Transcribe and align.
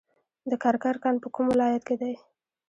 د 0.49 0.51
کرکر 0.63 0.95
کان 1.03 1.15
په 1.23 1.27
کوم 1.35 1.45
ولایت 1.53 1.83
کې 1.87 1.95
دی؟ 2.01 2.13